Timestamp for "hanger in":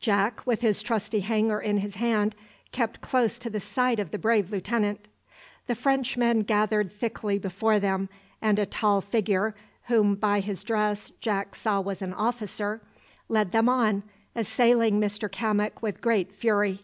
1.20-1.76